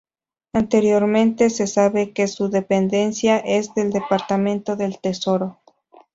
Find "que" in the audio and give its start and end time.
2.11-2.27